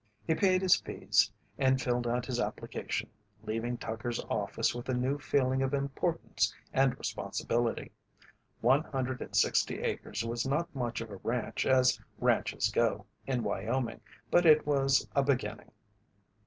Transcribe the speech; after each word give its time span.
He 0.25 0.33
paid 0.33 0.63
his 0.63 0.77
fees 0.77 1.29
and 1.59 1.79
filled 1.79 2.07
out 2.07 2.25
his 2.25 2.39
application, 2.39 3.07
leaving 3.43 3.77
Tucker's 3.77 4.19
office 4.31 4.73
with 4.73 4.89
a 4.89 4.95
new 4.95 5.19
feeling 5.19 5.61
of 5.61 5.75
importance 5.75 6.51
and 6.73 6.97
responsibility. 6.97 7.91
One 8.61 8.81
hundred 8.83 9.21
and 9.21 9.35
sixty 9.35 9.81
acres 9.81 10.25
was 10.25 10.43
not 10.43 10.73
much 10.75 11.01
of 11.01 11.11
a 11.11 11.17
ranch 11.17 11.67
as 11.67 11.99
ranches 12.17 12.69
go 12.71 13.05
in 13.27 13.43
Wyoming, 13.43 14.01
but 14.31 14.43
it 14.47 14.65
was 14.65 15.07
a 15.13 15.21
beginning. 15.21 15.69